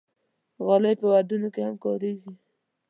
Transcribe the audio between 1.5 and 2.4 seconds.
کې هم کارېږي.